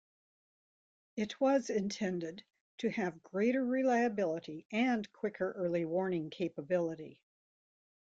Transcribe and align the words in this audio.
It 1.15 1.39
was 1.39 1.69
intended 1.69 2.43
to 2.79 2.89
have 2.89 3.21
greater 3.21 3.63
reliability 3.63 4.65
and 4.71 5.07
quicker 5.13 5.51
early 5.51 5.85
warning 5.85 6.31
capability. 6.31 7.21